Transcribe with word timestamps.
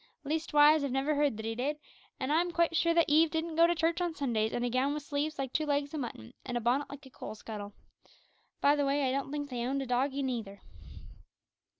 Leastwise, 0.23 0.83
I've 0.83 0.91
never 0.91 1.13
heard 1.13 1.37
that 1.37 1.45
he 1.45 1.53
did; 1.53 1.77
an' 2.19 2.31
I'm 2.31 2.49
quite 2.51 2.75
sure 2.75 2.91
that 2.91 3.05
Eve 3.07 3.29
didn't 3.29 3.55
go 3.55 3.67
to 3.67 3.75
church 3.75 4.01
on 4.01 4.15
Sundays 4.15 4.51
in 4.51 4.63
a 4.63 4.69
gown 4.71 4.93
wi' 4.93 4.97
sleeves 4.97 5.37
like 5.37 5.53
two 5.53 5.67
legs 5.67 5.93
o' 5.93 5.99
mutton, 5.99 6.33
an' 6.43 6.55
a 6.55 6.59
bonnet 6.59 6.89
like 6.89 7.05
a 7.05 7.11
coal 7.11 7.35
scuttle. 7.35 7.75
By 8.61 8.75
the 8.75 8.83
way, 8.83 9.07
I 9.07 9.11
don't 9.11 9.31
think 9.31 9.51
they 9.51 9.63
owned 9.63 9.83
a 9.83 9.85
doggie 9.85 10.23
neither." 10.23 10.61